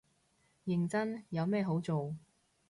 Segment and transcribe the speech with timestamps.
[0.65, 2.15] 認真，有咩好做